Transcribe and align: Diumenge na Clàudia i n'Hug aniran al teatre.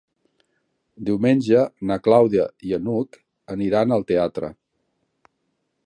Diumenge 1.09 1.59
na 1.91 1.97
Clàudia 2.07 2.47
i 2.69 2.73
n'Hug 2.87 3.21
aniran 3.57 3.97
al 3.99 4.09
teatre. 4.15 4.51